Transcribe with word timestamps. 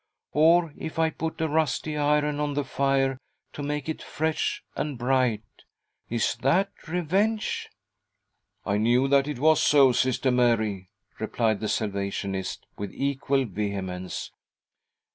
Or, 0.33 0.73
if 0.77 0.97
I 0.97 1.11
put 1.11 1.39
a 1.41 1.47
rusty 1.47 1.95
iron 1.95 2.39
into 2.39 2.55
the 2.55 2.63
fire 2.63 3.19
to 3.53 3.61
make 3.61 3.87
it 3.87 4.01
fresh 4.01 4.63
and 4.75 4.97
bright— 4.97 5.63
is 6.09 6.37
that 6.37 6.71
revenge?"" 6.87 7.69
I 8.65 8.77
knew 8.77 9.07
that 9.09 9.27
it 9.27 9.37
was 9.37 9.61
so, 9.61 9.91
Sister 9.91 10.31
Mary," 10.31 10.89
replied 11.19 11.59
the 11.59 11.69
Salvationist, 11.69 12.65
with 12.79 12.91
equal 12.95 13.45
vehemence. 13.45 14.31